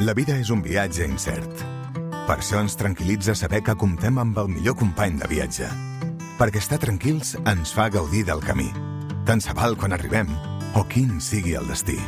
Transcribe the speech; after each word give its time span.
La 0.00 0.14
vida 0.16 0.38
és 0.40 0.48
un 0.50 0.62
viatge 0.64 1.04
incert. 1.04 1.62
Per 2.24 2.36
això 2.38 2.62
ens 2.62 2.78
tranquil·litza 2.80 3.34
saber 3.36 3.60
que 3.66 3.74
comptem 3.76 4.16
amb 4.18 4.38
el 4.40 4.48
millor 4.48 4.76
company 4.80 5.18
de 5.20 5.28
viatge. 5.28 5.66
Perquè 6.38 6.62
estar 6.62 6.78
tranquils 6.80 7.34
ens 7.44 7.74
fa 7.76 7.90
gaudir 7.92 8.22
del 8.24 8.40
camí. 8.40 8.70
Tant 9.28 9.42
se 9.44 9.52
val 9.52 9.76
quan 9.76 9.92
arribem 9.92 10.30
o 10.74 10.84
quin 10.88 11.20
sigui 11.20 11.52
el 11.58 11.68
destí. 11.68 11.98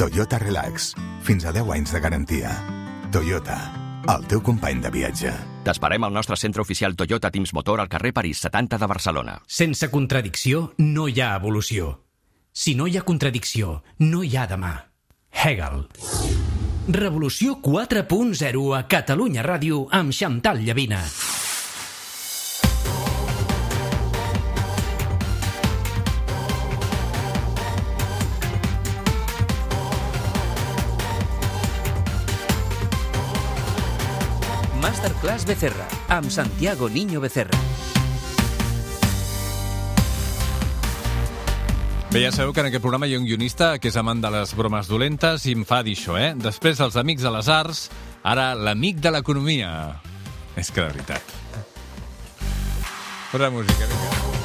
Toyota 0.00 0.40
Relax. 0.40 0.94
Fins 1.22 1.44
a 1.44 1.52
10 1.52 1.74
anys 1.76 1.92
de 1.92 2.00
garantia. 2.00 2.54
Toyota. 3.12 3.58
El 4.08 4.24
teu 4.28 4.40
company 4.44 4.80
de 4.80 4.90
viatge. 4.92 5.34
T'esperem 5.64 6.04
al 6.04 6.12
nostre 6.12 6.36
centre 6.40 6.64
oficial 6.64 6.96
Toyota 6.96 7.30
Teams 7.30 7.52
Motor 7.56 7.84
al 7.84 7.92
carrer 7.92 8.14
París 8.16 8.40
70 8.40 8.80
de 8.80 8.88
Barcelona. 8.88 9.36
Sense 9.46 9.90
contradicció 9.92 10.72
no 10.78 11.06
hi 11.08 11.20
ha 11.20 11.34
evolució. 11.36 12.00
Si 12.52 12.74
no 12.74 12.88
hi 12.88 12.96
ha 12.96 13.04
contradicció, 13.04 13.82
no 14.00 14.24
hi 14.24 14.36
ha 14.36 14.48
demà. 14.48 14.74
Hegel. 15.44 15.86
Revolució 16.86 17.62
4.0 17.64 18.62
a 18.76 18.82
Catalunya 18.84 19.40
Ràdio 19.40 19.86
amb 19.88 20.12
Xantal 20.12 20.58
Llavina. 20.60 20.98
Masterclass 34.84 35.48
Becerra 35.48 35.88
amb 36.12 36.28
Santiago 36.28 36.92
Niño 36.92 37.24
Becerra. 37.24 37.83
Bé, 42.14 42.20
ja 42.22 42.30
sabeu 42.30 42.52
que 42.54 42.62
en 42.62 42.68
aquest 42.68 42.82
programa 42.84 43.08
hi 43.10 43.16
ha 43.16 43.18
un 43.18 43.24
guionista 43.26 43.72
que 43.82 43.90
és 43.90 43.96
amant 43.98 44.20
de 44.22 44.30
les 44.30 44.52
bromes 44.54 44.86
dolentes 44.86 45.48
i 45.50 45.54
em 45.58 45.64
fa 45.66 45.80
dir 45.82 45.96
això, 45.98 46.14
eh? 46.14 46.28
Després 46.38 46.78
els 46.86 46.94
amics 47.02 47.26
de 47.26 47.32
les 47.34 47.48
arts, 47.50 47.80
ara 48.22 48.52
l'amic 48.54 49.02
de 49.02 49.10
l'economia. 49.16 49.72
És 50.54 50.70
que 50.70 50.84
de 50.84 50.92
veritat. 50.92 51.34
Posa 53.32 53.50
música, 53.50 53.90
vinga. 53.90 54.43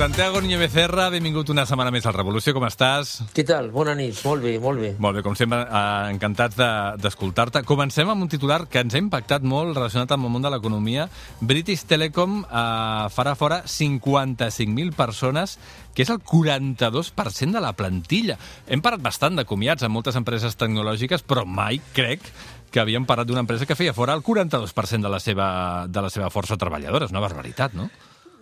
Santiago 0.00 0.40
Niño 0.40 0.56
Becerra, 0.58 1.10
benvingut 1.12 1.50
una 1.52 1.66
setmana 1.68 1.90
més 1.92 2.06
al 2.08 2.14
Revolució, 2.16 2.54
com 2.56 2.64
estàs? 2.64 3.18
Què 3.36 3.42
tal? 3.44 3.66
Bona 3.68 3.92
nit, 3.92 4.16
molt 4.24 4.40
bé, 4.40 4.54
molt 4.58 4.80
bé. 4.80 4.94
Molt 4.96 5.18
bé, 5.18 5.22
com 5.22 5.34
sempre, 5.36 5.58
eh, 5.60 6.08
encantats 6.14 6.56
de- 6.56 6.96
d'escoltar-te. 6.96 7.60
Comencem 7.68 8.08
amb 8.08 8.22
un 8.22 8.28
titular 8.32 8.66
que 8.66 8.80
ens 8.80 8.94
ha 8.94 8.98
impactat 8.98 9.42
molt 9.42 9.76
relacionat 9.76 10.10
amb 10.12 10.24
el 10.24 10.30
món 10.30 10.40
de 10.40 10.48
l'economia. 10.48 11.10
British 11.42 11.84
Telecom 11.84 12.46
eh, 12.46 13.08
farà 13.12 13.36
fora 13.36 13.62
55.000 13.66 14.94
persones, 14.96 15.58
que 15.94 16.00
és 16.00 16.08
el 16.08 16.20
42% 16.24 17.52
de 17.52 17.60
la 17.60 17.74
plantilla. 17.74 18.38
Hem 18.68 18.80
parat 18.80 19.02
bastant 19.02 19.36
de 19.36 19.44
comiats 19.44 19.82
en 19.82 19.92
moltes 19.92 20.16
empreses 20.16 20.56
tecnològiques, 20.56 21.22
però 21.22 21.44
mai 21.44 21.78
crec 21.92 22.22
que 22.70 22.80
havíem 22.80 23.04
parat 23.04 23.26
d'una 23.26 23.40
empresa 23.40 23.66
que 23.66 23.76
feia 23.76 23.92
fora 23.92 24.14
el 24.14 24.22
42% 24.22 25.02
de 25.02 25.10
la 25.10 25.20
seva, 25.20 25.86
de 25.86 26.00
la 26.00 26.08
seva 26.08 26.30
força 26.30 26.56
treballadora. 26.56 27.04
És 27.04 27.10
una 27.12 27.20
barbaritat, 27.20 27.74
no? 27.74 27.90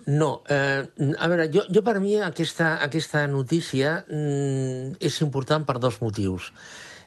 No, 0.08 0.42
eh, 0.48 0.88
a 1.18 1.26
veure, 1.28 1.50
jo, 1.52 1.66
jo 1.68 1.82
per 1.84 1.98
mi 2.00 2.14
aquesta, 2.24 2.78
aquesta 2.80 3.26
notícia 3.28 3.98
mm, 4.08 4.96
és 5.04 5.18
important 5.20 5.66
per 5.68 5.76
dos 5.82 5.98
motius. 6.00 6.48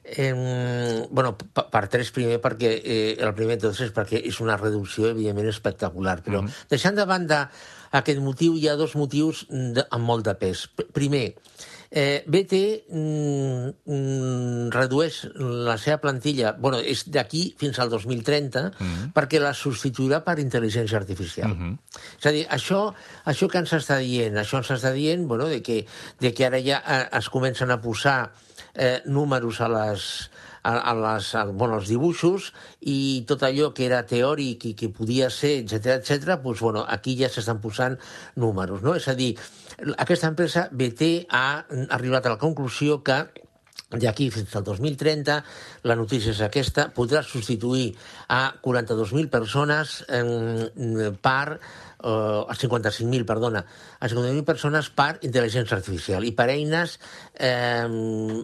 Eh, 0.03 1.05
bueno, 1.11 1.35
per, 1.37 1.83
tres, 1.87 2.09
primer, 2.11 2.39
perquè 2.41 2.71
eh, 2.81 3.17
el 3.21 3.35
primer 3.37 3.59
de 3.59 3.67
tots 3.67 3.83
és 3.85 3.91
perquè 3.93 4.23
és 4.25 4.39
una 4.41 4.57
reducció, 4.57 5.11
evidentment, 5.11 5.51
espectacular. 5.51 6.17
Però 6.25 6.41
mm. 6.41 6.65
deixant 6.71 6.97
de 6.97 7.05
banda 7.05 7.43
aquest 7.99 8.21
motiu, 8.23 8.55
hi 8.57 8.67
ha 8.71 8.79
dos 8.79 8.95
motius 8.97 9.45
de, 9.49 9.85
amb 9.91 10.07
molt 10.07 10.25
de 10.25 10.33
pes. 10.41 10.65
P 10.73 10.87
primer, 10.95 11.25
eh, 11.91 12.23
BT 12.25 12.61
mm, 12.89 13.71
mm, 13.85 14.69
redueix 14.73 15.21
la 15.35 15.77
seva 15.77 15.99
plantilla, 16.01 16.55
bueno, 16.57 16.79
és 16.79 17.03
d'aquí 17.11 17.43
fins 17.59 17.79
al 17.83 17.91
2030, 17.91 18.63
mm. 18.71 19.09
perquè 19.15 19.41
la 19.43 19.53
substituirà 19.57 20.21
per 20.25 20.39
intel·ligència 20.39 20.97
artificial. 20.97 21.51
Mm 21.51 21.59
-hmm. 21.59 21.77
És 22.19 22.25
a 22.25 22.31
dir, 22.31 22.45
això, 22.49 22.93
això 23.25 23.49
que 23.49 23.59
ens 23.59 23.73
està 23.73 23.99
dient, 23.99 24.37
això 24.37 24.57
ens 24.57 24.71
està 24.71 24.93
dient 24.93 25.27
bueno, 25.27 25.47
de, 25.47 25.61
que, 25.61 25.85
de 26.19 26.33
que 26.33 26.45
ara 26.45 26.59
ja 26.63 26.81
eh, 26.87 27.17
es 27.17 27.29
comencen 27.29 27.71
a 27.71 27.81
posar 27.81 28.31
eh, 28.75 29.01
números 29.05 29.61
a 29.61 29.69
les, 29.71 30.05
a, 30.63 30.75
a 30.77 30.93
les, 30.95 31.33
a, 31.35 31.45
bueno, 31.45 31.79
als 31.79 31.89
dibuixos 31.91 32.51
i 32.81 33.23
tot 33.27 33.43
allò 33.47 33.71
que 33.75 33.85
era 33.87 34.03
teòric 34.07 34.65
i 34.71 34.73
que 34.77 34.91
podia 34.93 35.29
ser, 35.33 35.57
etc 35.65 35.97
etc, 35.99 36.37
doncs, 36.41 36.61
bueno, 36.61 36.85
aquí 36.87 37.17
ja 37.19 37.29
s'estan 37.29 37.61
posant 37.61 37.97
números. 38.35 38.83
No? 38.85 38.95
És 38.95 39.07
a 39.11 39.15
dir, 39.17 39.33
aquesta 39.97 40.31
empresa 40.31 40.67
BT 40.71 41.13
ha 41.29 41.63
arribat 41.89 42.25
a 42.27 42.35
la 42.35 42.41
conclusió 42.41 43.01
que 43.03 43.23
d'aquí 43.91 44.29
fins 44.31 44.53
al 44.55 44.63
2030, 44.63 45.41
la 45.83 45.95
notícia 45.99 46.31
és 46.31 46.39
aquesta, 46.45 46.87
podrà 46.95 47.19
substituir 47.27 47.89
a 48.31 48.53
42.000 48.63 49.27
persones 49.31 49.97
eh, 50.07 51.11
per 51.19 51.59
eh, 52.03 52.51
a 52.51 52.55
55.000, 52.55 53.25
perdona, 53.25 53.63
a 53.99 54.09
55.000 54.09 54.45
persones 54.47 54.89
per 54.95 55.19
intel·ligència 55.21 55.77
artificial 55.77 56.25
i 56.25 56.33
per 56.37 56.49
eines 56.53 56.97
eh, 57.35 57.85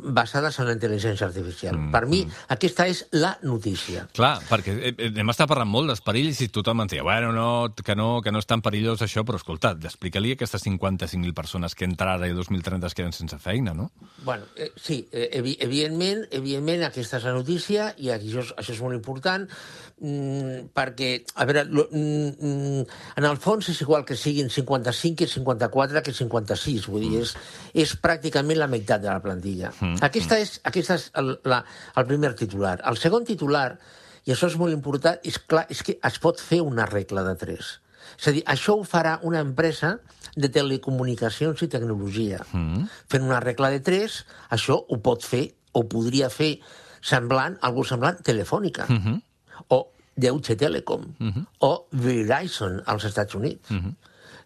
basades 0.04 0.60
en 0.60 0.70
la 0.70 0.76
intel·ligència 0.78 1.28
artificial. 1.28 1.78
Mm, 1.78 1.92
per 1.94 2.04
mi, 2.10 2.24
mm. 2.26 2.46
aquesta 2.56 2.88
és 2.90 3.04
la 3.18 3.34
notícia. 3.44 4.08
Clar, 4.16 4.36
perquè 4.50 4.76
eh, 4.78 4.94
eh, 4.94 5.12
hem 5.14 5.34
estat 5.34 5.50
parlant 5.50 5.72
molt 5.72 5.92
dels 5.92 6.04
perills 6.06 6.42
i 6.46 6.50
tothom 6.54 6.86
ens 6.86 6.94
deia, 6.94 7.06
bueno, 7.08 7.34
no, 7.36 7.50
que 7.76 7.98
no, 7.98 8.22
que 8.22 8.34
no 8.34 8.44
és 8.44 8.50
tan 8.50 8.64
perillós 8.66 9.04
això, 9.06 9.26
però 9.28 9.42
escolta, 9.42 9.74
explica-li 9.90 10.36
aquestes 10.36 10.66
55.000 10.68 11.34
persones 11.38 11.76
que 11.76 11.88
entre 11.88 12.14
ara 12.14 12.30
i 12.30 12.36
2030 12.38 12.88
es 12.88 12.98
queden 12.98 13.16
sense 13.16 13.40
feina, 13.42 13.74
no? 13.74 13.90
Bueno, 14.24 14.46
eh, 14.56 14.72
sí, 14.76 15.02
eh, 15.12 15.30
evi 15.40 15.58
evidentment, 15.64 16.26
evidentment 16.32 16.88
aquesta 16.88 17.22
és 17.22 17.28
la 17.28 17.36
notícia 17.38 17.92
i 17.98 18.12
aquí 18.14 18.32
això, 18.32 18.46
és, 18.46 18.54
això 18.62 18.76
és 18.76 18.82
molt 18.84 18.98
important 18.98 19.48
mm, 19.48 20.70
perquè, 20.76 21.12
a 21.36 21.46
veure, 21.48 21.66
lo, 21.66 21.88
mm, 21.92 22.30
mm, 22.38 22.86
en 23.18 23.26
el 23.26 23.38
fons 23.38 23.47
és 23.56 23.82
igual 23.82 24.04
que 24.06 24.16
siguin 24.16 24.50
55 24.50 25.16
que 25.18 25.28
54 25.28 26.04
que 26.04 26.14
56, 26.14 26.88
vull 26.92 27.06
dir, 27.06 27.22
és, 27.24 27.34
és 27.74 27.96
pràcticament 28.02 28.60
la 28.60 28.68
meitat 28.68 29.02
de 29.02 29.10
la 29.10 29.22
plantilla. 29.24 29.72
Mm. 29.80 30.02
Aquesta 30.04 30.40
és, 30.40 30.60
aquesta 30.68 30.98
és 31.00 31.10
el, 31.16 31.38
la, 31.48 31.64
el 31.96 32.08
primer 32.10 32.34
titular. 32.36 32.78
El 32.86 32.98
segon 32.98 33.26
titular, 33.26 33.78
i 34.26 34.34
això 34.34 34.50
és 34.52 34.58
molt 34.60 34.76
important, 34.76 35.20
és, 35.24 35.40
clar, 35.40 35.66
és 35.72 35.84
que 35.84 35.98
es 36.04 36.20
pot 36.20 36.42
fer 36.44 36.62
una 36.62 36.86
regla 36.90 37.24
de 37.24 37.36
tres. 37.40 37.78
És 38.18 38.30
a 38.30 38.34
dir, 38.36 38.44
això 38.48 38.78
ho 38.78 38.86
farà 38.88 39.18
una 39.28 39.40
empresa 39.44 39.98
de 40.36 40.50
telecomunicacions 40.54 41.64
i 41.64 41.70
tecnologia. 41.72 42.44
Mm. 42.52 42.88
Fent 43.10 43.26
una 43.26 43.40
regla 43.44 43.72
de 43.74 43.82
tres, 43.84 44.24
això 44.54 44.78
ho 44.80 45.00
pot 45.04 45.26
fer, 45.26 45.46
o 45.78 45.84
podria 45.90 46.30
fer, 46.34 46.58
semblant, 47.04 47.58
algú 47.62 47.84
semblant, 47.86 48.20
telefònica. 48.26 48.88
Mm 48.90 49.02
-hmm. 49.04 49.22
O 49.70 49.97
Deutsche 50.18 50.56
Telekom. 50.56 51.16
Mm 51.18 51.30
-hmm. 51.30 51.46
O 51.58 51.88
Verizon 51.90 52.82
als 52.86 53.04
Estats 53.04 53.34
Units. 53.34 53.70
Mm 53.70 53.78
-hmm. 53.78 53.94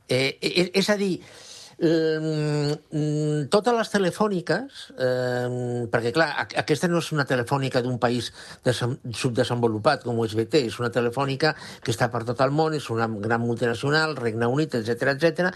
eh, 0.05 0.35
és, 0.39 0.69
és 0.71 0.89
a 0.89 0.95
dir, 0.95 1.19
eh, 1.81 3.47
totes 3.49 3.75
les 3.75 3.89
telefòniques, 3.89 4.83
eh, 5.01 5.87
perquè 5.91 6.11
clar, 6.13 6.29
aquesta 6.61 6.89
no 6.91 7.01
és 7.01 7.11
una 7.15 7.25
telefònica 7.25 7.81
d'un 7.81 7.97
país 7.99 8.31
subdesenvolupat 8.63 10.05
com 10.05 10.19
ho 10.19 10.27
és 10.27 10.35
BT, 10.37 10.63
és 10.69 10.79
una 10.79 10.91
telefònica 10.93 11.55
que 11.81 11.91
està 11.93 12.11
per 12.13 12.23
tot 12.27 12.41
el 12.45 12.53
món, 12.53 12.77
és 12.77 12.89
una 12.93 13.09
gran 13.09 13.41
multinacional, 13.41 14.15
Regne 14.15 14.47
Unit, 14.47 14.77
etc 14.77 15.15
etc. 15.15 15.51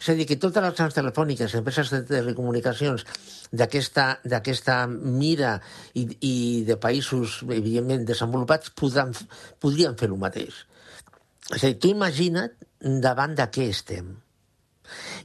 És 0.00 0.10
a 0.10 0.18
dir, 0.18 0.26
que 0.26 0.36
totes 0.36 0.62
les 0.62 0.76
grans 0.76 0.94
telefòniques, 0.98 1.54
empreses 1.54 1.94
de 1.94 2.02
telecomunicacions 2.10 3.06
d'aquesta 3.52 4.78
mira 4.88 5.58
i, 5.94 6.08
i 6.20 6.36
de 6.68 6.76
països, 6.76 7.42
evidentment, 7.48 8.04
desenvolupats, 8.08 8.74
podran, 8.74 9.14
podrien 9.62 9.96
fer 9.98 10.10
el 10.10 10.18
mateix. 10.18 10.64
És 11.54 11.62
a 11.62 11.68
dir, 11.70 11.78
tu 11.80 11.94
imagina't 11.94 12.52
davant 13.02 13.38
de 13.38 13.46
què 13.50 13.70
estem. 13.72 14.16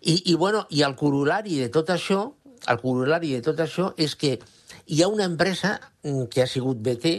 I, 0.02 0.32
i, 0.32 0.36
bueno, 0.36 0.66
i 0.70 0.84
el 0.86 0.96
corolari 1.00 1.60
de 1.62 1.70
tot 1.74 1.92
això, 1.94 2.24
el 2.70 2.80
corolari 2.82 3.34
de 3.36 3.44
tot 3.46 3.60
això 3.64 3.92
és 3.98 4.16
que 4.16 4.38
hi 4.86 5.02
ha 5.04 5.12
una 5.12 5.28
empresa 5.28 5.78
que 6.04 6.44
ha 6.44 6.48
sigut 6.48 6.82
BT 6.84 7.14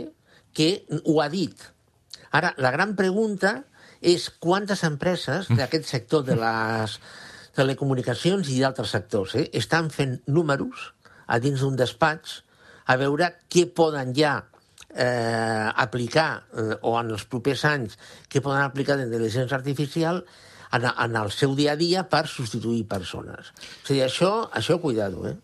que 0.54 0.68
ho 1.04 1.20
ha 1.20 1.28
dit. 1.32 1.58
Ara, 2.34 2.54
la 2.58 2.72
gran 2.74 2.94
pregunta 2.96 3.62
és 4.04 4.28
quantes 4.42 4.84
empreses 4.84 5.48
d'aquest 5.48 5.86
sector 5.88 6.24
de 6.26 6.36
les 6.38 6.98
telecomunicacions 7.56 8.50
i 8.50 8.58
d'altres 8.60 8.92
sectors 8.96 9.36
eh, 9.38 9.46
estan 9.56 9.90
fent 9.94 10.18
números 10.26 10.90
a 11.26 11.38
dins 11.40 11.62
d'un 11.62 11.78
despatx 11.78 12.42
a 12.90 12.98
veure 13.00 13.30
què 13.48 13.64
poden 13.72 14.12
ja 14.16 14.34
eh, 14.90 15.70
aplicar, 15.86 16.44
eh, 16.52 16.74
o 16.82 16.96
en 17.00 17.14
els 17.14 17.24
propers 17.30 17.64
anys, 17.70 17.96
què 18.28 18.42
poden 18.44 18.64
aplicar 18.64 18.98
d'intel·ligència 18.98 19.56
artificial 19.56 20.24
en, 20.74 20.86
en 20.90 21.16
el 21.16 21.32
seu 21.34 21.54
dia 21.56 21.74
a 21.74 21.80
dia 21.80 22.04
per 22.10 22.26
substituir 22.30 22.84
persones. 22.90 23.50
A 23.84 23.92
dir, 23.92 24.02
això, 24.06 24.50
això 24.52 24.78
cuidado, 24.82 25.26
eh? 25.28 25.36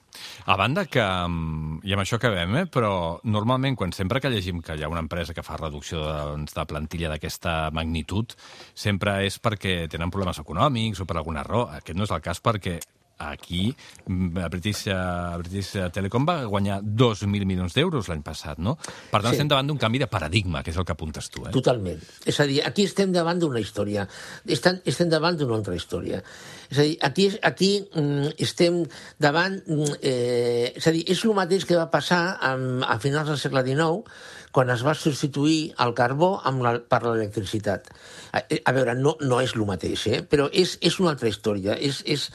A 0.50 0.56
banda 0.58 0.84
que, 0.90 1.00
i 1.00 1.94
amb 1.94 2.02
això 2.02 2.18
acabem, 2.18 2.56
eh, 2.60 2.66
però 2.66 2.92
normalment 3.24 3.76
quan 3.78 3.94
sempre 3.96 4.20
que 4.20 4.32
llegim 4.32 4.60
que 4.64 4.76
hi 4.76 4.84
ha 4.84 4.90
una 4.90 5.04
empresa 5.04 5.34
que 5.36 5.44
fa 5.46 5.58
reducció 5.60 6.02
de, 6.02 6.16
doncs, 6.32 6.56
de 6.56 6.66
plantilla 6.68 7.12
d'aquesta 7.12 7.56
magnitud, 7.76 8.34
sempre 8.74 9.20
és 9.26 9.38
perquè 9.42 9.84
tenen 9.90 10.12
problemes 10.12 10.42
econòmics 10.42 11.00
o 11.00 11.06
per 11.06 11.20
alguna 11.20 11.46
raó. 11.46 11.68
Aquest 11.78 11.98
no 11.98 12.08
és 12.08 12.16
el 12.16 12.24
cas 12.24 12.42
perquè 12.42 12.80
aquí 13.20 13.74
mm, 14.06 14.48
British, 14.50 14.86
uh, 14.88 15.36
British 15.42 15.74
Telecom 15.92 16.24
va 16.28 16.38
guanyar 16.48 16.80
2.000 16.82 17.44
milions 17.46 17.76
d'euros 17.76 18.08
l'any 18.10 18.22
passat, 18.26 18.58
no? 18.58 18.76
Per 19.10 19.20
tant, 19.20 19.30
Sí. 19.30 19.36
estem 19.38 19.48
davant 19.52 19.68
d'un 19.68 19.78
canvi 19.78 20.00
de 20.02 20.08
paradigma, 20.10 20.62
que 20.64 20.72
és 20.72 20.78
el 20.80 20.84
que 20.88 20.96
apuntes 20.96 21.28
tu, 21.30 21.44
eh? 21.46 21.52
Totalment. 21.54 22.00
És 22.26 22.40
a 22.40 22.46
dir, 22.48 22.62
aquí 22.66 22.84
estem 22.88 23.12
davant 23.12 23.38
d'una 23.38 23.60
història. 23.60 24.08
Estem, 24.46 24.80
estem 24.84 25.08
davant 25.12 25.36
d'una 25.36 25.60
altra 25.60 25.76
història. 25.76 26.22
És 26.70 26.78
a 26.78 26.82
dir, 26.86 26.98
aquí, 27.02 27.30
aquí 27.42 27.70
mm, 27.94 28.34
estem 28.38 28.82
davant... 29.18 29.60
mm, 29.66 29.98
Eh, 30.00 30.72
és 30.76 30.86
a 30.86 30.92
dir, 30.94 31.02
és 31.12 31.20
el 31.26 31.34
mateix 31.36 31.64
que 31.68 31.76
va 31.76 31.90
passar 31.92 32.38
amb, 32.40 32.84
a 32.88 32.96
finals 33.02 33.28
del 33.28 33.38
segle 33.38 33.62
XIX, 33.66 34.06
quan 34.50 34.70
es 34.72 34.80
va 34.82 34.94
substituir 34.98 35.74
el 35.84 35.92
carbó 35.94 36.40
amb 36.48 36.62
la, 36.64 36.72
per 36.80 37.02
l'electricitat. 37.04 37.90
A, 38.32 38.40
a 38.42 38.72
veure, 38.72 38.94
no, 38.98 39.16
no 39.20 39.40
és 39.44 39.52
el 39.54 39.66
mateix, 39.68 40.06
eh? 40.10 40.22
però 40.26 40.48
és, 40.52 40.78
és 40.80 40.98
una 41.02 41.12
altra 41.12 41.28
història. 41.30 41.76
És, 41.78 42.00
és, 42.06 42.30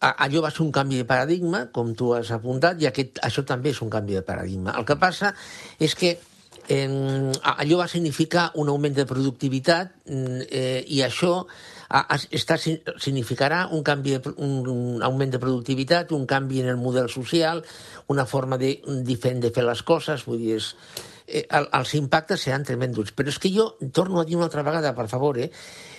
allò 0.00 0.42
va 0.44 0.50
ser 0.50 0.64
un 0.64 0.72
canvi 0.72 1.00
de 1.02 1.06
paradigma, 1.08 1.66
com 1.72 1.94
tu 1.94 2.12
has 2.16 2.30
apuntat, 2.34 2.80
i 2.82 2.88
aquest, 2.88 3.20
això 3.24 3.44
també 3.44 3.70
és 3.74 3.82
un 3.84 3.90
canvi 3.92 4.18
de 4.18 4.22
paradigma. 4.26 4.74
El 4.78 4.86
que 4.88 4.96
passa 4.96 5.34
és 5.78 5.94
que 5.98 6.14
eh, 6.68 7.32
allò 7.42 7.80
va 7.82 7.88
significar 7.88 8.50
un 8.60 8.68
augment 8.68 8.94
de 8.96 9.06
productivitat 9.08 9.92
mm, 10.06 10.46
eh, 10.50 10.84
i 10.86 11.02
això 11.04 11.42
està, 11.88 12.58
si- 12.60 12.76
significarà 13.00 13.62
un, 13.72 13.82
canvi 13.82 14.18
un, 14.36 14.98
augment 15.02 15.30
de 15.32 15.40
productivitat, 15.40 16.12
un 16.12 16.26
canvi 16.28 16.60
en 16.60 16.68
el 16.68 16.76
model 16.76 17.08
social, 17.08 17.62
una 18.12 18.26
forma 18.26 18.58
de, 18.60 18.74
diferent 19.08 19.40
de 19.40 19.50
fer 19.54 19.64
les 19.64 19.82
coses, 19.82 20.26
vull 20.28 20.42
dir, 20.42 20.58
és, 20.60 20.74
eh, 21.26 21.46
el, 21.48 21.68
els 21.72 21.94
impactes 21.96 22.44
seran 22.44 22.66
tremendos. 22.68 23.14
Però 23.16 23.32
és 23.32 23.40
que 23.40 23.52
jo 23.54 23.70
torno 23.92 24.20
a 24.20 24.26
dir 24.28 24.36
una 24.36 24.50
altra 24.50 24.66
vegada, 24.66 24.92
per 24.96 25.08
favor, 25.08 25.40
eh, 25.40 25.48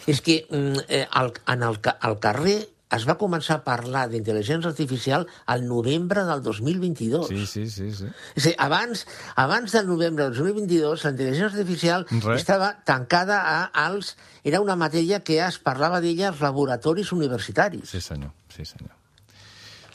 és 0.06 0.22
que 0.22 0.44
mm, 0.46 0.86
eh, 0.88 1.08
al, 1.10 1.34
en 1.50 1.66
el, 1.72 1.81
al 2.00 2.20
carrer 2.22 2.60
es 2.95 3.06
va 3.07 3.15
començar 3.21 3.59
a 3.59 3.63
parlar 3.65 4.07
d'intel·ligència 4.12 4.71
artificial 4.71 5.27
al 5.45 5.65
novembre 5.68 6.24
del 6.25 6.41
2022. 6.45 7.30
Sí, 7.30 7.45
sí, 7.45 7.65
sí, 7.69 7.89
sí. 7.94 8.09
És 8.36 8.50
dir, 8.50 8.56
abans, 8.57 9.06
abans 9.36 9.75
del 9.77 9.89
novembre 9.89 10.30
del 10.30 10.38
2022, 10.38 11.06
la 11.06 11.13
intel·ligència 11.13 11.51
artificial 11.51 12.07
Res. 12.09 12.41
estava 12.41 12.74
tancada 12.86 13.41
a, 13.45 13.59
als... 13.88 14.15
Era 14.44 14.62
una 14.63 14.77
matèria 14.80 15.19
que 15.24 15.41
es 15.45 15.59
parlava 15.62 16.01
d'ella 16.01 16.31
als 16.31 16.41
laboratoris 16.41 17.12
universitaris. 17.13 17.91
Sí, 17.91 18.01
senyor, 18.01 18.33
sí, 18.56 18.65
senyor. 18.65 18.99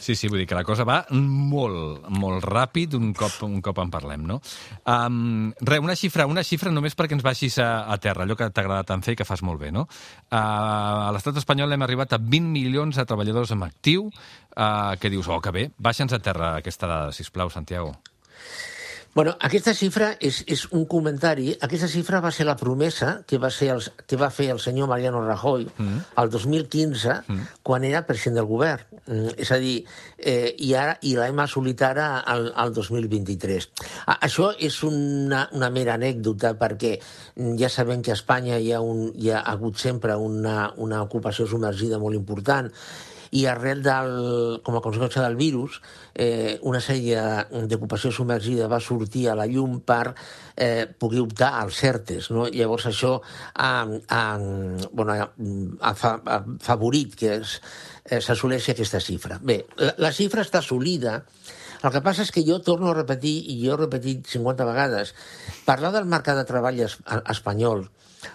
Sí, 0.05 0.13
sí, 0.21 0.29
vull 0.29 0.43
dir 0.43 0.49
que 0.51 0.57
la 0.57 0.67
cosa 0.69 0.85
va 0.85 0.99
molt, 1.17 2.05
molt 2.13 2.45
ràpid 2.45 2.93
un 2.99 3.15
cop, 3.17 3.39
un 3.47 3.63
cop 3.65 3.79
en 3.81 3.93
parlem, 3.93 4.27
no? 4.29 4.37
Um, 4.85 5.47
re, 5.65 5.79
una 5.81 5.97
xifra, 5.97 6.27
una 6.29 6.45
xifra 6.45 6.73
només 6.75 6.93
perquè 6.99 7.17
ens 7.17 7.25
baixis 7.25 7.57
a, 7.65 7.69
a 7.89 7.97
terra, 7.97 8.27
allò 8.27 8.37
que 8.37 8.51
t'agrada 8.53 8.85
tant 8.91 9.01
fer 9.07 9.15
i 9.15 9.21
que 9.23 9.25
fas 9.25 9.41
molt 9.49 9.63
bé, 9.63 9.73
no? 9.73 9.87
Uh, 10.29 10.37
a 10.37 11.09
l'estat 11.17 11.41
espanyol 11.41 11.73
hem 11.73 11.87
arribat 11.87 12.13
a 12.13 12.21
20 12.21 12.53
milions 12.53 13.01
de 13.01 13.07
treballadors 13.09 13.55
en 13.57 13.65
actiu, 13.65 14.11
uh, 14.11 14.93
que 15.01 15.09
dius, 15.09 15.33
oh, 15.33 15.41
que 15.41 15.57
bé, 15.57 15.71
baixa'ns 15.81 16.13
a 16.13 16.21
terra 16.21 16.59
aquesta 16.61 16.91
dada, 16.91 17.17
sisplau, 17.17 17.49
Santiago. 17.49 17.95
Bueno, 19.15 19.37
aquesta 19.47 19.71
xifra 19.79 20.09
és, 20.19 20.41
és 20.51 20.65
un 20.75 20.89
comentari. 20.91 21.53
Aquesta 21.63 21.87
xifra 21.87 22.19
va 22.23 22.33
ser 22.35 22.49
la 22.49 22.57
promesa 22.59 23.21
que 23.31 23.39
va, 23.39 23.51
ser 23.55 23.69
el, 23.77 23.85
que 24.11 24.19
va 24.19 24.27
fer 24.35 24.49
el 24.51 24.59
senyor 24.59 24.89
Mariano 24.91 25.21
Rajoy 25.23 25.69
mm. 25.71 26.01
el 26.19 26.33
2015, 26.33 27.21
mm. 27.23 27.47
quan 27.63 27.87
era 27.87 28.03
president 28.09 28.41
del 28.41 28.51
govern. 28.51 28.83
Mm, 29.07 29.37
és 29.39 29.55
a 29.55 29.61
dir, 29.63 29.77
eh, 30.19 30.51
i, 30.59 30.73
ara, 30.75 30.99
i 31.07 31.15
l'hem 31.15 31.45
assolit 31.45 31.87
ara 31.87 32.09
al, 32.27 32.51
al 32.59 32.75
2023. 32.75 33.71
A, 34.03 34.19
això 34.27 34.51
és 34.59 34.81
una, 34.83 35.47
una 35.55 35.71
mera 35.71 35.95
anècdota 35.95 36.57
perquè 36.59 36.97
mm, 36.99 37.55
ja 37.63 37.71
sabem 37.71 38.03
que 38.03 38.11
a 38.11 38.19
Espanya 38.19 38.59
hi 38.59 38.73
ha, 38.75 38.83
un, 38.83 39.13
hi 39.15 39.31
ha 39.31 39.47
hagut 39.55 39.79
sempre 39.79 40.19
una, 40.19 40.73
una 40.75 41.05
ocupació 41.07 41.47
submergida 41.47 42.03
molt 42.03 42.19
important 42.19 42.75
i 43.35 43.45
arrel 43.51 43.81
del, 43.83 44.13
com 44.63 44.77
a 44.79 44.83
conseqüència 44.85 45.23
del 45.25 45.35
virus, 45.35 45.81
eh, 46.15 46.59
una 46.63 46.79
sèrie 46.85 47.19
d'ocupació 47.67 48.13
submergida 48.15 48.69
va 48.71 48.79
sortir 48.79 49.25
a 49.29 49.35
la 49.35 49.49
llum 49.51 49.81
per 49.83 50.13
eh, 50.55 50.87
poder 50.87 51.25
optar 51.25 51.51
als 51.59 51.81
CERTES. 51.83 52.31
No? 52.31 52.47
Llavors 52.55 52.87
això 52.93 53.17
ha, 53.55 53.73
ha, 53.83 54.23
bueno, 54.93 55.17
ha, 55.19 55.93
fa- 55.99 56.21
ha 56.23 56.39
favorit 56.63 57.17
que 57.19 57.35
es, 57.41 57.57
eh, 58.07 58.21
s'assoleixi 58.23 58.71
aquesta 58.77 59.03
xifra. 59.03 59.41
Bé, 59.43 59.65
la, 59.83 59.97
la 60.07 60.13
xifra 60.15 60.47
està 60.47 60.63
assolida, 60.63 61.19
el 61.85 61.93
que 61.93 62.05
passa 62.07 62.23
és 62.25 62.31
que 62.33 62.47
jo 62.47 62.61
torno 62.65 62.93
a 62.93 62.97
repetir, 62.97 63.35
i 63.51 63.59
jo 63.65 63.75
he 63.75 63.83
repetit 63.83 64.31
50 64.31 64.65
vegades, 64.71 65.11
parlar 65.67 65.91
del 65.93 66.07
mercat 66.09 66.39
de 66.39 66.47
treball 66.49 66.79
es, 66.87 67.01
espanyol 67.35 67.89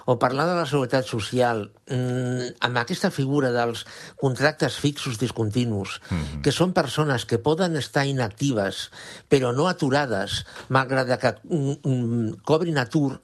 o 0.05 0.17
parlar 0.19 0.47
de 0.49 0.55
la 0.57 0.65
seguretat 0.69 1.07
social 1.07 1.67
mmm, 1.89 2.55
amb 2.65 2.81
aquesta 2.81 3.11
figura 3.11 3.51
dels 3.55 3.85
contractes 4.19 4.77
fixos 4.81 5.19
discontinus, 5.19 5.99
mm 6.09 6.17
-hmm. 6.17 6.41
que 6.41 6.51
són 6.51 6.73
persones 6.73 7.25
que 7.25 7.39
poden 7.39 7.75
estar 7.75 8.05
inactives 8.05 8.91
però 9.29 9.53
no 9.55 9.67
aturades, 9.67 10.45
malgrat 10.69 11.19
que 11.19 11.35
mm, 11.43 11.75
mm, 11.83 12.29
cobrin 12.43 12.77
atur, 12.77 13.21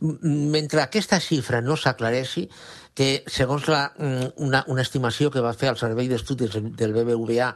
mentre 0.00 0.82
aquesta 0.82 1.20
xifra 1.20 1.60
no 1.60 1.76
s'aclareixi, 1.76 2.48
que 2.96 3.22
segons 3.28 3.68
la, 3.68 3.82
mm, 3.98 4.30
una, 4.46 4.64
una 4.72 4.82
estimació 4.82 5.30
que 5.30 5.44
va 5.44 5.54
fer 5.54 5.68
el 5.70 5.76
Servei 5.76 6.08
d'Estudis 6.08 6.56
del 6.56 6.96
BBVA, 6.96 7.50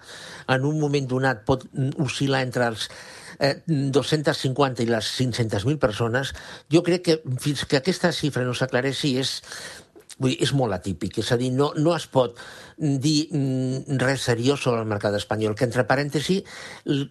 en 0.52 0.66
un 0.68 0.78
moment 0.82 1.08
donat 1.08 1.46
pot 1.48 1.64
oscil·lar 1.96 2.44
entre 2.44 2.68
els 2.68 2.90
eh, 3.40 3.56
250 3.66 4.84
i 4.84 4.90
les 4.90 5.12
500.000 5.16 5.80
persones, 5.80 6.34
jo 6.70 6.84
crec 6.84 7.06
que 7.06 7.20
fins 7.40 7.64
que 7.64 7.80
aquesta 7.80 8.12
xifra 8.12 8.44
no 8.44 8.52
s'aclareixi 8.52 9.14
és, 9.22 9.38
vull 10.18 10.34
dir, 10.34 10.42
és 10.44 10.52
molt 10.52 10.76
atípic. 10.76 11.22
És 11.24 11.32
a 11.32 11.38
dir, 11.40 11.48
no, 11.56 11.70
no 11.80 11.94
es 11.96 12.04
pot 12.10 12.36
dir 12.76 13.30
mm, 13.32 13.96
res 14.00 14.26
seriós 14.28 14.60
sobre 14.60 14.84
el 14.84 14.90
mercat 14.92 15.16
espanyol, 15.16 15.56
que 15.56 15.64
entre 15.64 15.86
parèntesi 15.88 16.42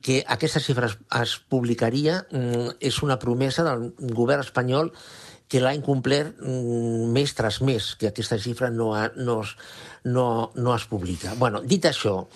que 0.06 0.22
aquesta 0.38 0.62
xifra 0.62 0.92
es, 0.92 1.00
es 1.22 1.40
publicaria 1.50 2.22
mm, 2.30 2.78
és 2.78 3.02
una 3.06 3.18
promesa 3.18 3.66
del 3.66 3.90
govern 4.14 4.46
espanyol 4.46 4.94
que 5.50 5.60
l'ha 5.60 5.74
incomplert 5.76 6.38
mm, 6.40 7.12
mes 7.12 7.36
tras 7.36 7.60
mes, 7.66 7.96
que 8.00 8.12
aquesta 8.12 8.38
xifra 8.40 8.70
no, 8.70 8.94
ha, 8.96 9.10
no, 9.18 9.42
es, 9.44 9.56
no, 10.06 10.52
no 10.56 10.76
es 10.76 10.86
publica. 10.86 11.34
bueno, 11.36 11.62
dit 11.66 11.86
això, 11.90 12.28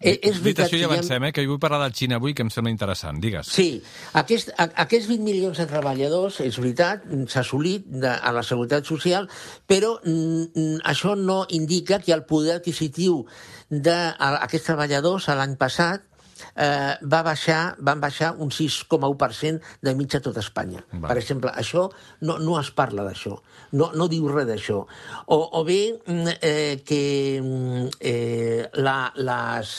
eh, 0.00 0.18
és 0.22 0.40
Dit 0.42 0.58
això, 0.58 0.78
ja 0.78 0.88
avancem, 0.90 1.22
eh, 1.24 1.32
que 1.32 1.46
vull 1.46 1.60
parlar 1.62 1.78
del 1.84 1.94
Xina 1.94 2.18
avui, 2.18 2.34
que 2.34 2.42
em 2.42 2.50
sembla 2.50 2.70
interessant. 2.74 3.20
Digues. 3.22 3.50
Sí, 3.54 3.82
aquest, 4.18 4.50
a, 4.58 4.68
aquests 4.86 5.08
20 5.10 5.22
milions 5.22 5.62
de 5.62 5.68
treballadors, 5.70 6.40
és 6.42 6.58
veritat, 6.58 7.06
s'ha 7.30 7.44
assolit 7.46 7.86
de, 7.86 8.10
a 8.10 8.34
la 8.34 8.42
Seguretat 8.42 8.86
Social, 8.90 9.30
però 9.66 9.94
mm, 10.02 10.50
mm, 10.50 10.82
això 10.90 11.14
no 11.14 11.44
indica 11.54 12.02
que 12.02 12.14
el 12.14 12.26
poder 12.26 12.58
adquisitiu 12.58 13.22
d'aquests 13.70 14.70
treballadors 14.72 15.30
l'any 15.30 15.54
passat 15.60 16.07
eh, 16.54 16.94
va 17.02 17.22
baixar, 17.26 17.60
van 17.78 18.02
baixar 18.02 18.34
un 18.38 18.52
6,1% 18.54 19.62
de 19.82 19.94
mitja 19.98 20.20
a 20.22 20.24
tot 20.24 20.38
Espanya. 20.40 20.84
Val. 20.92 21.08
Per 21.10 21.18
exemple, 21.20 21.52
això 21.54 21.88
no, 22.22 22.38
no 22.42 22.58
es 22.60 22.72
parla 22.74 23.06
d'això, 23.06 23.36
no, 23.78 23.90
no 23.94 24.08
diu 24.10 24.28
res 24.32 24.48
d'això. 24.48 24.82
O, 25.26 25.38
o 25.60 25.64
bé 25.68 25.80
mm, 25.94 26.36
eh, 26.40 26.76
que 26.86 27.02
mm, 27.42 27.88
eh, 28.00 28.68
la, 28.84 28.98
les, 29.16 29.74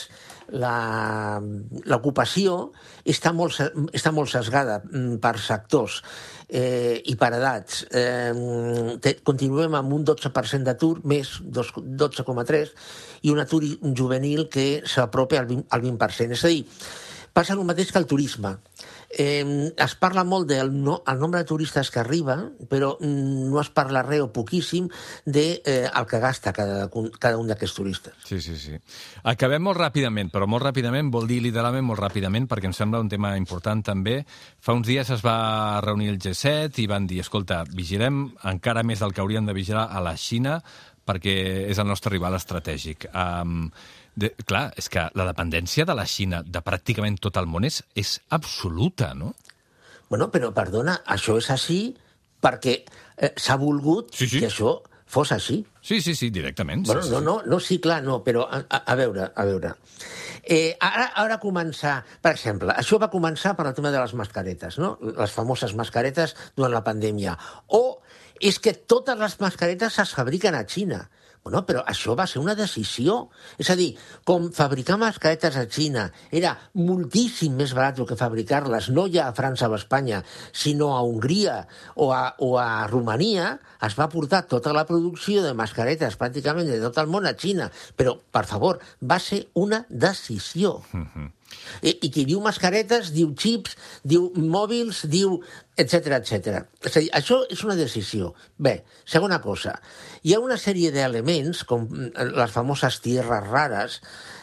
l'ocupació 0.52 2.70
està, 3.04 3.32
molt, 3.36 3.60
està 3.96 4.12
molt 4.14 4.30
sesgada 4.32 4.80
mm, 4.82 5.18
per 5.22 5.34
sectors 5.42 6.00
eh, 6.48 7.00
i 7.06 7.16
per 7.20 7.32
edats. 7.38 7.84
Eh, 7.90 8.96
te, 9.02 9.16
continuem 9.26 9.76
amb 9.78 9.94
un 9.96 10.04
12% 10.08 10.66
d'atur, 10.66 11.00
més 11.04 11.38
dos- 11.42 11.74
12,3%, 11.76 12.74
i 13.22 13.30
un 13.30 13.40
atur 13.42 13.62
juvenil 13.94 14.48
que 14.48 14.82
s'apropa 14.88 15.38
al 15.40 15.48
20%, 15.50 15.66
al 15.70 15.86
20%. 15.86 16.38
És 16.38 16.44
a 16.44 16.52
dir, 16.52 16.64
passa 17.32 17.54
el 17.54 17.64
mateix 17.64 17.92
que 17.92 17.98
el 18.00 18.06
turisme. 18.06 18.56
Eh, 19.10 19.72
es 19.74 19.94
parla 19.98 20.22
molt 20.22 20.46
del 20.48 20.70
no, 20.70 21.00
el 21.10 21.18
nombre 21.18 21.40
de 21.42 21.48
turistes 21.48 21.90
que 21.90 21.98
arriba, 21.98 22.36
però 22.70 22.92
mm, 23.00 23.48
no 23.50 23.60
es 23.60 23.70
parla 23.74 24.04
res 24.06 24.22
o 24.22 24.28
poquíssim 24.32 24.86
de 25.26 25.62
eh, 25.64 25.88
el 25.88 26.06
que 26.06 26.20
gasta 26.22 26.52
cada, 26.54 26.88
cada 27.18 27.38
un 27.38 27.50
d'aquests 27.50 27.74
turistes. 27.74 28.14
Sí, 28.26 28.40
sí, 28.40 28.56
sí. 28.58 28.78
Acabem 29.26 29.66
molt 29.66 29.80
ràpidament, 29.80 30.30
però 30.30 30.46
molt 30.50 30.64
ràpidament 30.68 31.10
vol 31.10 31.26
dir 31.30 31.40
literalment 31.42 31.88
molt 31.88 32.02
ràpidament, 32.02 32.46
perquè 32.50 32.70
em 32.70 32.76
sembla 32.76 33.02
un 33.02 33.10
tema 33.10 33.34
important 33.40 33.82
també. 33.82 34.20
Fa 34.62 34.76
uns 34.78 34.86
dies 34.86 35.10
es 35.10 35.24
va 35.26 35.80
reunir 35.82 36.12
el 36.14 36.20
G7 36.22 36.84
i 36.84 36.88
van 36.90 37.10
dir, 37.10 37.20
escolta, 37.24 37.64
vigilem 37.74 38.28
encara 38.46 38.86
més 38.86 39.02
del 39.02 39.12
que 39.12 39.24
hauríem 39.24 39.46
de 39.46 39.56
vigilar 39.56 39.88
a 39.90 40.04
la 40.04 40.14
Xina 40.18 40.60
perquè 41.10 41.32
és 41.70 41.78
el 41.80 41.88
nostre 41.88 42.12
rival 42.12 42.36
estratègic. 42.38 43.08
Um, 43.10 43.70
de, 44.16 44.32
clar, 44.46 44.72
és 44.76 44.88
que 44.92 45.06
la 45.14 45.26
dependència 45.28 45.86
de 45.88 45.94
la 45.94 46.06
Xina 46.06 46.42
de 46.46 46.62
pràcticament 46.64 47.18
tot 47.22 47.36
el 47.40 47.46
món 47.46 47.64
és, 47.68 47.82
és 47.94 48.18
absoluta, 48.30 49.14
no? 49.14 49.34
Bueno, 50.10 50.30
però 50.30 50.50
perdona, 50.54 51.00
això 51.06 51.36
és 51.38 51.50
així 51.54 51.80
perquè 52.42 52.80
eh, 53.16 53.32
s'ha 53.36 53.56
volgut 53.60 54.14
Sí, 54.16 54.26
sí. 54.26 54.40
que 54.40 54.48
això 54.50 54.80
fos 55.10 55.32
així. 55.34 55.60
Sí, 55.82 56.00
sí, 56.00 56.14
sí, 56.14 56.30
directament. 56.30 56.84
Bueno, 56.86 57.02
sí, 57.02 57.08
sí, 57.08 57.14
no, 57.14 57.20
no, 57.20 57.36
no, 57.46 57.58
sí, 57.60 57.80
clar, 57.82 58.02
no, 58.02 58.20
però 58.24 58.44
a, 58.46 58.62
a, 58.68 58.82
a 58.92 58.94
veure, 58.98 59.30
a 59.34 59.44
veure. 59.44 59.74
Eh, 60.42 60.76
ara, 60.80 61.10
ara 61.18 61.38
començar, 61.42 62.00
per 62.22 62.32
exemple, 62.36 62.72
això 62.78 62.98
va 63.02 63.10
començar 63.10 63.56
per 63.58 63.66
el 63.68 63.74
tema 63.74 63.90
de 63.90 63.98
les 64.00 64.14
mascaretes, 64.18 64.78
no? 64.78 64.94
Les 65.02 65.34
famoses 65.34 65.74
mascaretes 65.78 66.36
durant 66.56 66.72
la 66.72 66.84
pandèmia. 66.86 67.36
O 67.74 68.00
és 68.40 68.58
que 68.62 68.72
totes 68.72 69.18
les 69.20 69.34
mascaretes 69.42 69.98
es 70.00 70.14
fabriquen 70.16 70.54
a 70.56 70.62
Xina. 70.64 71.02
Bueno, 71.42 71.62
però 71.64 71.80
això 71.88 72.12
va 72.18 72.26
ser 72.28 72.42
una 72.42 72.54
decisió. 72.54 73.30
És 73.60 73.70
a 73.72 73.76
dir, 73.78 73.94
com 74.28 74.50
fabricar 74.52 74.98
mascaretes 75.00 75.56
a 75.56 75.64
Xina 75.64 76.10
era 76.36 76.52
moltíssim 76.76 77.56
més 77.56 77.72
barat 77.76 78.02
que 78.06 78.18
fabricar-les, 78.18 78.90
no 78.92 79.06
ja 79.08 79.28
a 79.28 79.34
França 79.36 79.68
o 79.68 79.74
a 79.74 79.80
Espanya, 79.80 80.20
sinó 80.52 80.92
a 80.96 81.00
Hongria 81.00 81.62
o 81.96 82.10
a, 82.12 82.36
o 82.38 82.52
a 82.60 82.86
Romania, 82.92 83.54
es 83.80 83.96
va 83.96 84.10
portar 84.12 84.44
tota 84.52 84.74
la 84.76 84.84
producció 84.88 85.42
de 85.44 85.56
mascaretes 85.56 86.18
pràcticament 86.20 86.68
de 86.68 86.80
tot 86.84 87.00
el 87.00 87.08
món 87.08 87.26
a 87.26 87.34
Xina. 87.34 87.70
Però, 87.96 88.18
per 88.30 88.44
favor, 88.44 88.80
va 89.00 89.18
ser 89.18 89.46
una 89.54 89.84
decisió. 89.88 90.82
Mm 90.92 91.06
-hmm. 91.06 91.39
I, 91.82 91.94
I 91.94 92.10
qui 92.10 92.24
diu 92.28 92.40
mascaretes, 92.44 93.12
diu 93.14 93.32
xips, 93.38 93.76
diu 94.04 94.30
mòbils, 94.36 95.04
diu 95.10 95.38
etc 95.80 96.18
etc. 96.18 96.64
És 96.84 96.96
a 96.96 97.02
dir, 97.02 97.10
això 97.16 97.40
és 97.52 97.62
una 97.66 97.76
decisió. 97.78 98.34
Bé, 98.58 98.80
segona 99.08 99.40
cosa, 99.44 99.76
hi 100.22 100.34
ha 100.34 100.42
una 100.42 100.58
sèrie 100.60 100.92
d'elements, 100.94 101.64
com 101.68 101.88
les 101.90 102.52
famoses 102.52 103.00
tierres 103.04 103.48
rares, 103.48 104.00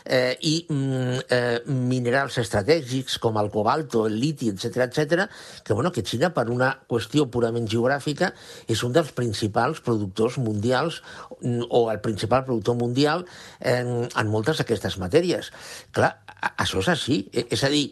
eh, 0.07 0.37
i 0.41 0.55
mm, 0.69 1.19
eh, 1.29 1.59
minerals 1.67 2.39
estratègics 2.41 3.17
com 3.21 3.37
el 3.41 3.51
cobalto, 3.53 4.05
el 4.07 4.17
liti, 4.19 4.49
etc 4.49 4.87
etc, 4.87 5.27
que, 5.63 5.73
bueno, 5.73 5.91
que 5.91 6.03
Xina, 6.07 6.31
per 6.33 6.47
una 6.53 6.71
qüestió 6.87 7.27
purament 7.31 7.67
geogràfica, 7.69 8.31
és 8.67 8.83
un 8.87 8.95
dels 8.95 9.11
principals 9.17 9.81
productors 9.83 10.39
mundials 10.41 11.01
mm, 11.41 11.67
o 11.69 11.87
el 11.91 12.01
principal 12.01 12.45
productor 12.47 12.79
mundial 12.79 13.27
en, 13.59 14.07
en 14.07 14.31
moltes 14.31 14.61
d'aquestes 14.61 14.97
matèries. 15.01 15.51
Clar, 15.95 16.13
això 16.55 16.81
és 16.83 16.91
així. 16.93 17.19
E, 17.33 17.47
és 17.53 17.63
a 17.63 17.71
dir, 17.73 17.85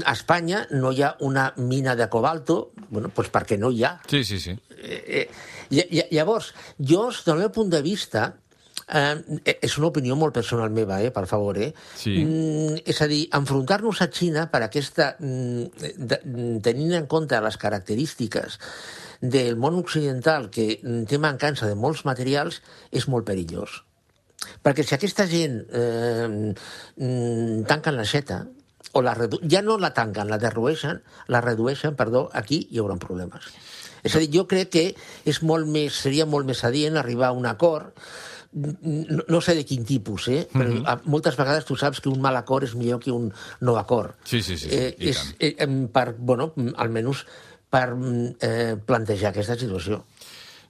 a 0.00 0.14
Espanya 0.14 0.64
no 0.72 0.92
hi 0.94 1.04
ha 1.04 1.14
una 1.26 1.50
mina 1.58 1.96
de 1.98 2.08
cobalto, 2.12 2.72
bueno, 2.88 3.12
doncs 3.14 3.32
perquè 3.32 3.58
no 3.60 3.70
hi 3.70 3.84
ha. 3.84 3.96
Sí, 4.10 4.24
sí, 4.24 4.40
sí. 4.40 4.56
Eh, 4.80 5.26
eh, 5.70 6.06
llavors, 6.10 6.54
jo, 6.78 7.08
des 7.10 7.24
del 7.26 7.42
meu 7.44 7.50
punt 7.54 7.70
de 7.72 7.82
vista, 7.84 8.30
Eh, 8.90 9.40
és 9.52 9.76
una 9.78 9.90
opinió 9.90 10.16
molt 10.18 10.34
personal 10.34 10.72
meva, 10.74 11.00
eh, 11.02 11.10
per 11.14 11.26
favor. 11.30 11.58
Eh? 11.58 11.70
Sí. 11.96 12.16
Mm, 12.24 12.80
és 12.84 13.02
a 13.02 13.06
dir, 13.10 13.22
enfrontar-nos 13.38 14.02
a 14.02 14.08
Xina 14.10 14.48
per 14.50 14.64
aquesta... 14.66 15.14
Mm, 15.20 15.92
de, 16.10 16.18
tenint 16.64 16.96
en 16.98 17.06
compte 17.10 17.38
les 17.40 17.58
característiques 17.60 18.58
del 19.20 19.56
món 19.60 19.76
occidental 19.78 20.48
que 20.50 20.80
té 21.06 21.18
mancança 21.20 21.68
de 21.68 21.76
molts 21.76 22.06
materials, 22.08 22.62
és 22.90 23.06
molt 23.08 23.28
perillós. 23.28 23.82
Perquè 24.64 24.82
si 24.82 24.96
aquesta 24.96 25.26
gent 25.28 25.60
eh, 25.68 26.26
mm, 26.26 27.66
tanquen 27.68 27.98
la 28.00 28.08
xeta, 28.08 28.46
o 28.92 29.02
la 29.02 29.14
redu... 29.14 29.38
ja 29.46 29.62
no 29.62 29.76
la 29.78 29.92
tanquen, 29.94 30.30
la 30.32 30.40
derrueixen, 30.40 31.02
la 31.28 31.42
redueixen, 31.44 31.94
perdó, 31.94 32.28
aquí 32.32 32.64
hi 32.70 32.80
haurà 32.80 32.96
problemes. 32.98 33.52
És 34.02 34.16
a 34.16 34.22
dir, 34.22 34.30
jo 34.32 34.46
crec 34.48 34.72
que 34.72 34.84
és 35.28 35.42
molt 35.44 35.68
més, 35.68 35.94
seria 35.94 36.26
molt 36.26 36.48
més 36.48 36.64
adient 36.64 36.96
arribar 36.96 37.28
a 37.30 37.36
un 37.36 37.46
acord 37.46 37.92
no, 38.52 39.40
sé 39.40 39.54
de 39.54 39.64
quin 39.64 39.84
tipus, 39.86 40.28
eh? 40.28 40.48
però 40.52 40.68
mm 40.68 40.82
-hmm. 40.82 41.00
moltes 41.04 41.36
vegades 41.36 41.64
tu 41.64 41.76
saps 41.76 42.00
que 42.00 42.08
un 42.08 42.20
mal 42.20 42.36
acord 42.36 42.64
és 42.64 42.74
millor 42.74 43.00
que 43.00 43.12
un 43.12 43.32
no 43.60 43.76
acord. 43.76 44.14
Sí, 44.24 44.42
sí, 44.42 44.58
sí. 44.58 44.68
sí 44.68 44.76
eh, 44.76 44.96
és, 44.98 45.34
eh, 45.38 45.88
per, 45.92 46.16
bueno, 46.18 46.52
almenys 46.76 47.26
per 47.70 47.94
eh, 48.40 48.76
plantejar 48.84 49.30
aquesta 49.30 49.56
situació. 49.56 50.04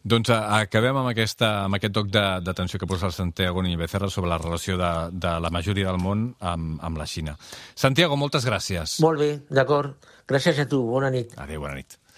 Doncs 0.03 0.31
acabem 0.31 0.97
amb, 0.97 1.11
aquesta, 1.11 1.65
amb 1.67 1.77
aquest 1.77 1.93
toc 1.93 2.09
d'atenció 2.09 2.79
que 2.81 2.89
posa 2.89 3.07
el 3.07 3.13
Santiago 3.13 3.63
Niño 3.63 3.77
Becerra 3.77 4.09
sobre 4.09 4.31
la 4.31 4.39
relació 4.39 4.79
de, 4.81 4.93
de 5.13 5.35
la 5.41 5.51
majoria 5.51 5.91
del 5.91 6.01
món 6.01 6.35
amb, 6.41 6.81
amb 6.81 6.97
la 6.97 7.07
Xina. 7.07 7.37
Santiago, 7.75 8.17
moltes 8.17 8.49
gràcies. 8.49 8.97
Molt 9.05 9.21
bé, 9.21 9.31
d'acord. 9.51 9.93
Gràcies 10.27 10.59
a 10.59 10.67
tu. 10.69 10.81
Bona 10.89 11.11
nit. 11.13 11.37
Adéu, 11.37 11.61
bona 11.61 11.75
nit. 11.75 12.00